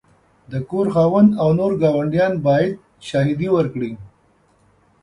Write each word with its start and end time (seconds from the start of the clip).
د 0.51 0.53
کور 0.69 0.87
خاوند 0.95 1.29
او 1.41 1.49
نور 1.59 1.71
ګاونډیان 1.81 2.33
باید 2.47 2.73
شاهدي 3.07 3.47
ورکړي. 3.57 3.91